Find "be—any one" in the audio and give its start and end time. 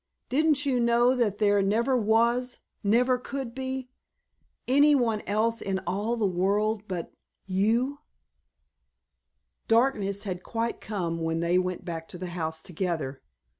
3.53-5.21